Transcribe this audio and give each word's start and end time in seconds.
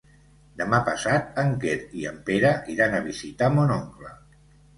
Demà 0.61 0.77
passat 0.87 1.37
en 1.41 1.53
Quer 1.63 1.75
i 1.99 2.07
en 2.13 2.17
Pere 2.31 2.51
iran 2.77 2.97
a 2.97 3.03
visitar 3.11 3.53
mon 3.59 3.77
oncle. 3.77 4.13